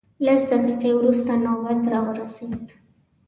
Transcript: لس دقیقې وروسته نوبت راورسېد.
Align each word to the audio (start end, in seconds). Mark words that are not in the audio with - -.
لس 0.25 0.41
دقیقې 0.53 0.91
وروسته 0.95 1.31
نوبت 1.45 1.79
راورسېد. 1.93 2.65